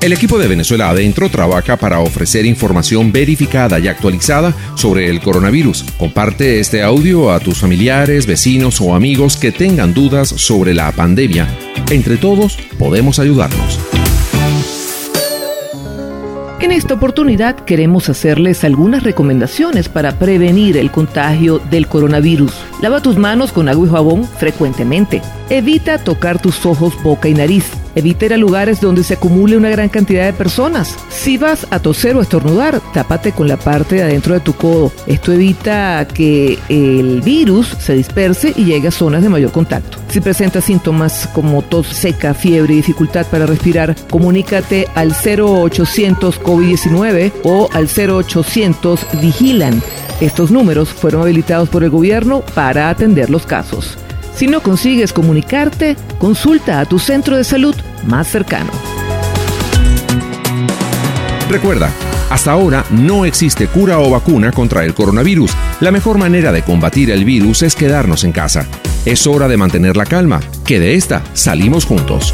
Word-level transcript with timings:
El 0.00 0.14
equipo 0.14 0.38
de 0.38 0.48
Venezuela 0.48 0.88
Adentro 0.88 1.28
trabaja 1.28 1.76
para 1.76 2.00
ofrecer 2.00 2.46
información 2.46 3.12
verificada 3.12 3.78
y 3.78 3.86
actualizada 3.86 4.54
sobre 4.74 5.10
el 5.10 5.20
coronavirus. 5.20 5.84
Comparte 5.98 6.58
este 6.58 6.82
audio 6.82 7.30
a 7.30 7.38
tus 7.38 7.58
familiares, 7.58 8.24
vecinos 8.24 8.80
o 8.80 8.94
amigos 8.94 9.36
que 9.36 9.52
tengan 9.52 9.92
dudas 9.92 10.28
sobre 10.28 10.72
la 10.72 10.90
pandemia. 10.92 11.46
Entre 11.90 12.16
todos 12.16 12.56
podemos 12.78 13.18
ayudarnos. 13.18 13.78
En 16.60 16.72
esta 16.72 16.94
oportunidad 16.94 17.56
queremos 17.56 18.08
hacerles 18.08 18.64
algunas 18.64 19.02
recomendaciones 19.02 19.90
para 19.90 20.18
prevenir 20.18 20.78
el 20.78 20.90
contagio 20.90 21.58
del 21.70 21.88
coronavirus. 21.88 22.52
Lava 22.80 23.02
tus 23.02 23.18
manos 23.18 23.52
con 23.52 23.68
agua 23.68 23.86
y 23.86 23.90
jabón 23.90 24.24
frecuentemente. 24.26 25.20
Evita 25.50 25.98
tocar 25.98 26.40
tus 26.40 26.64
ojos, 26.64 26.94
boca 27.02 27.28
y 27.28 27.34
nariz. 27.34 27.79
Evita 27.94 28.26
ir 28.26 28.34
a 28.34 28.36
lugares 28.36 28.80
donde 28.80 29.04
se 29.04 29.14
acumule 29.14 29.56
una 29.56 29.70
gran 29.70 29.88
cantidad 29.88 30.24
de 30.24 30.32
personas. 30.32 30.96
Si 31.08 31.38
vas 31.38 31.66
a 31.70 31.80
toser 31.80 32.16
o 32.16 32.20
estornudar, 32.20 32.80
tápate 32.92 33.32
con 33.32 33.48
la 33.48 33.56
parte 33.56 33.96
de 33.96 34.02
adentro 34.02 34.34
de 34.34 34.40
tu 34.40 34.54
codo. 34.54 34.92
Esto 35.06 35.32
evita 35.32 36.06
que 36.06 36.58
el 36.68 37.20
virus 37.22 37.76
se 37.78 37.94
disperse 37.94 38.52
y 38.56 38.64
llegue 38.64 38.88
a 38.88 38.92
zonas 38.92 39.22
de 39.22 39.28
mayor 39.28 39.52
contacto. 39.52 39.98
Si 40.08 40.20
presentas 40.20 40.64
síntomas 40.64 41.28
como 41.32 41.62
tos 41.62 41.86
seca, 41.86 42.34
fiebre 42.34 42.74
y 42.74 42.76
dificultad 42.78 43.26
para 43.26 43.46
respirar, 43.46 43.94
comunícate 44.08 44.88
al 44.94 45.12
0800 45.12 46.40
COVID-19 46.40 47.32
o 47.44 47.68
al 47.72 47.88
0800 47.88 49.06
Vigilan. 49.20 49.82
Estos 50.20 50.50
números 50.50 50.90
fueron 50.90 51.22
habilitados 51.22 51.68
por 51.68 51.82
el 51.82 51.90
gobierno 51.90 52.42
para 52.54 52.90
atender 52.90 53.30
los 53.30 53.46
casos. 53.46 53.96
Si 54.34 54.46
no 54.46 54.62
consigues 54.62 55.12
comunicarte, 55.12 55.96
consulta 56.18 56.80
a 56.80 56.86
tu 56.86 56.98
centro 56.98 57.36
de 57.36 57.44
salud 57.44 57.74
más 58.06 58.28
cercano. 58.28 58.70
Recuerda, 61.48 61.90
hasta 62.30 62.52
ahora 62.52 62.84
no 62.90 63.24
existe 63.24 63.66
cura 63.66 63.98
o 63.98 64.08
vacuna 64.08 64.52
contra 64.52 64.84
el 64.84 64.94
coronavirus. 64.94 65.50
La 65.80 65.90
mejor 65.90 66.16
manera 66.16 66.52
de 66.52 66.62
combatir 66.62 67.10
el 67.10 67.24
virus 67.24 67.62
es 67.62 67.74
quedarnos 67.74 68.22
en 68.22 68.32
casa. 68.32 68.66
Es 69.04 69.26
hora 69.26 69.48
de 69.48 69.56
mantener 69.56 69.96
la 69.96 70.06
calma, 70.06 70.40
que 70.64 70.78
de 70.78 70.94
esta 70.94 71.22
salimos 71.34 71.84
juntos. 71.84 72.32